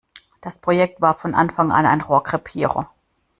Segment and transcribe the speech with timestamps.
[0.41, 2.89] Das Projekt war von Anfang an ein Rohrkrepierer.